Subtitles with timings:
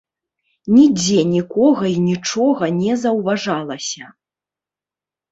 [0.75, 4.09] Нідзе нікога і нічога не заўважалася.